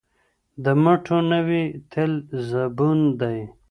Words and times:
د 0.63 0.65
مټو 0.83 1.17
نه 1.29 1.39
وي 1.47 1.63
تل 1.91 2.11
زبون 2.49 2.99
دی 3.19 3.37